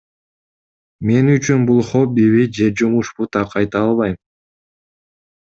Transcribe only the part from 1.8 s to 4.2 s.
хоббиби же жумушпу так айта албайм.